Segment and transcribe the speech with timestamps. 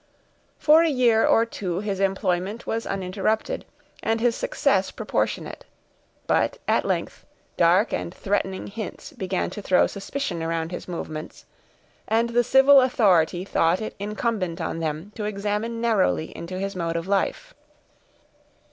[0.57, 3.65] For a year or two his employment was uninterrupted,
[4.01, 5.63] and his success proportionate;
[6.25, 7.23] but, at length,
[7.55, 11.45] dark and threatening hints began to throw suspicion around his movements,
[12.07, 16.95] and the civil authority thought it incumbent on them to examine narrowly into his mode
[16.95, 17.53] of life.